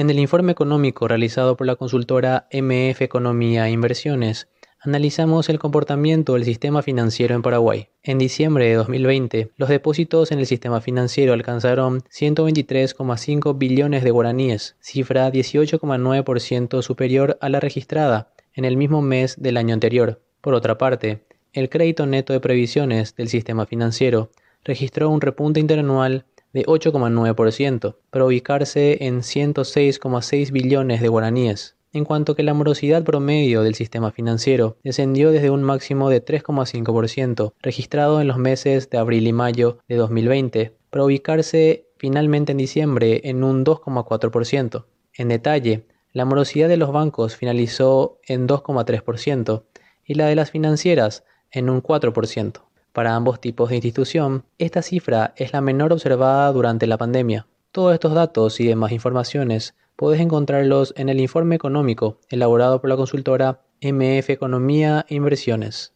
[0.00, 4.48] En el informe económico realizado por la consultora MF Economía e Inversiones,
[4.80, 7.88] analizamos el comportamiento del sistema financiero en Paraguay.
[8.02, 14.74] En diciembre de 2020, los depósitos en el sistema financiero alcanzaron 123,5 billones de guaraníes,
[14.80, 20.22] cifra 18,9% superior a la registrada en el mismo mes del año anterior.
[20.40, 24.30] Por otra parte, el crédito neto de previsiones del sistema financiero
[24.64, 32.34] registró un repunte interanual de 8,9%, para ubicarse en 106,6 billones de guaraníes, en cuanto
[32.34, 38.28] que la morosidad promedio del sistema financiero descendió desde un máximo de 3,5% registrado en
[38.28, 43.64] los meses de abril y mayo de 2020, para ubicarse finalmente en diciembre en un
[43.64, 44.84] 2,4%.
[45.14, 49.64] En detalle, la morosidad de los bancos finalizó en 2,3%
[50.04, 52.62] y la de las financieras en un 4%.
[52.92, 57.46] Para ambos tipos de institución, esta cifra es la menor observada durante la pandemia.
[57.70, 62.96] Todos estos datos y demás informaciones puedes encontrarlos en el informe económico elaborado por la
[62.96, 65.94] consultora MF Economía e Inversiones.